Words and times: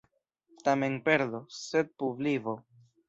Tamen 0.69 0.95
perdo, 1.09 1.41
sed 1.59 1.93
pluvivo. 2.01 2.57